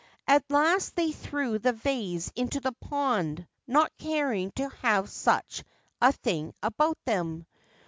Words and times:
At 0.27 0.43
last 0.49 0.95
they 0.95 1.11
threw 1.11 1.59
the 1.59 1.73
vase 1.73 2.31
into 2.35 2.59
the 2.59 2.71
pond, 2.71 3.45
not 3.67 3.95
caring 3.99 4.49
to 4.53 4.69
have 4.81 5.11
such 5.11 5.63
a 6.01 6.11
thing 6.11 6.55
about 6.63 6.97
them. 7.05 7.45